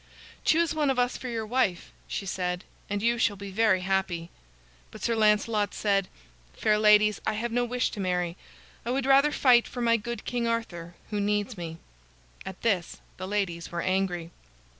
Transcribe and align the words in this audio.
"Choose 0.43 0.73
one 0.73 0.89
of 0.89 0.97
us 0.97 1.15
for 1.15 1.27
your 1.29 1.45
wife," 1.45 1.91
she 2.07 2.25
said, 2.25 2.63
"and 2.89 3.03
you 3.03 3.19
shall 3.19 3.35
be 3.35 3.51
very 3.51 3.81
happy." 3.81 4.31
But 4.89 5.03
Sir 5.03 5.15
Lancelot 5.15 5.75
said: 5.75 6.07
"Fair 6.53 6.79
ladies, 6.79 7.21
I 7.27 7.33
have 7.33 7.51
no 7.51 7.63
wish 7.65 7.91
to 7.91 7.99
marry. 7.99 8.35
I 8.83 8.89
would 8.89 9.05
rather 9.05 9.31
fight 9.31 9.67
for 9.67 9.79
my 9.79 9.97
good 9.97 10.25
King 10.25 10.47
Arthur 10.47 10.95
who 11.11 11.21
needs 11.21 11.55
me." 11.55 11.77
At 12.47 12.63
this 12.63 12.97
the 13.17 13.27
ladies 13.27 13.71
were 13.71 13.81
angry. 13.83 14.31